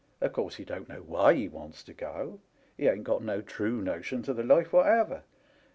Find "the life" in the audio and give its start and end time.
4.35-4.73